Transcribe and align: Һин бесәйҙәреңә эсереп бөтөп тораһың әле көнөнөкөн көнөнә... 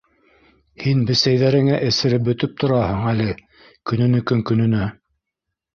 Һин 0.83 1.03
бесәйҙәреңә 1.11 1.77
эсереп 1.89 2.25
бөтөп 2.31 2.57
тораһың 2.65 3.07
әле 3.13 3.29
көнөнөкөн 3.93 4.45
көнөнә... 4.51 4.91